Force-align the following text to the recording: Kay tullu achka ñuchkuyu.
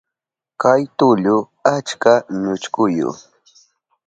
Kay 0.61 0.81
tullu 0.97 1.35
achka 1.73 2.13
ñuchkuyu. 2.41 3.09